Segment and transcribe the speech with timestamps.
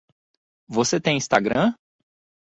[0.67, 1.75] Você tem Instagram?